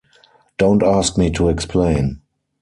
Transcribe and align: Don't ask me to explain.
Don't 0.57 0.81
ask 0.81 1.15
me 1.15 1.29
to 1.33 1.49
explain. 1.49 2.21